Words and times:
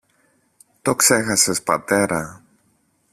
Το 0.81 0.95
ξέχασες, 0.95 1.63
πατέρα; 1.63 2.43